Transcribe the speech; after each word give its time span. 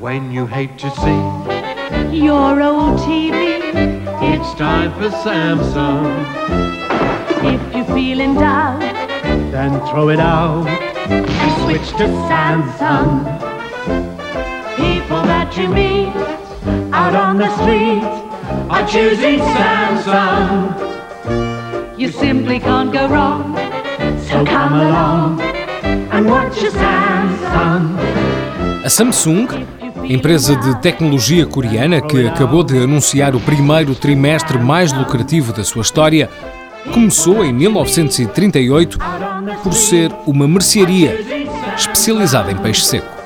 When 0.00 0.32
you 0.32 0.46
hate 0.46 0.76
to 0.80 0.90
see 0.90 2.16
Your 2.18 2.60
old 2.62 2.98
TV. 2.98 3.62
it's 4.32 4.54
time 4.58 4.92
for 4.94 5.10
Samsung, 5.22 6.10
If 7.44 7.76
you 7.76 7.84
feel 7.94 8.18
in 8.18 8.34
doubt, 8.34 8.80
then 9.52 9.78
throw 9.86 10.08
it 10.08 10.18
out. 10.18 10.66
And 10.66 11.62
switch 11.62 11.90
to 11.98 12.08
Samsung. 12.26 13.22
People 14.74 15.22
that 15.22 15.56
you 15.56 15.68
meet 15.68 16.12
out 16.92 17.14
on 17.14 17.38
the 17.38 17.56
street 17.58 18.02
are 18.68 18.84
choosing 18.88 19.38
Samsung. 19.38 21.05
You 21.98 22.12
simply 22.12 22.60
can't 22.60 22.92
go 22.92 23.06
wrong. 23.08 23.56
So 24.28 24.44
come 24.44 24.74
along 24.74 25.40
and 26.12 26.28
watch 26.28 26.60
your 26.60 26.70
Samsung. 26.70 27.96
A 28.84 28.88
Samsung, 28.90 29.48
empresa 30.04 30.54
de 30.56 30.78
tecnologia 30.82 31.46
coreana 31.46 32.02
que 32.02 32.28
acabou 32.28 32.62
de 32.62 32.76
anunciar 32.76 33.34
o 33.34 33.40
primeiro 33.40 33.94
trimestre 33.94 34.58
mais 34.58 34.92
lucrativo 34.92 35.54
da 35.54 35.64
sua 35.64 35.80
história, 35.80 36.28
começou 36.92 37.42
em 37.42 37.52
1938 37.54 38.98
por 39.62 39.72
ser 39.72 40.12
uma 40.26 40.46
mercearia 40.46 41.18
especializada 41.78 42.52
em 42.52 42.56
peixe 42.56 42.84
seco. 42.84 43.16